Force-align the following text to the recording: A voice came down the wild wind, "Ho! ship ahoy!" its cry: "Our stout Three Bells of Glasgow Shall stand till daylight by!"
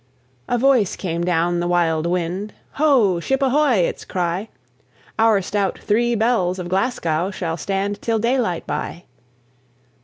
A 0.47 0.57
voice 0.57 0.95
came 0.95 1.23
down 1.23 1.59
the 1.59 1.67
wild 1.67 2.07
wind, 2.07 2.53
"Ho! 2.81 3.19
ship 3.19 3.43
ahoy!" 3.43 3.85
its 3.87 4.03
cry: 4.03 4.49
"Our 5.19 5.43
stout 5.43 5.77
Three 5.77 6.15
Bells 6.15 6.57
of 6.57 6.69
Glasgow 6.69 7.29
Shall 7.29 7.55
stand 7.55 8.01
till 8.01 8.17
daylight 8.17 8.65
by!" 8.65 9.03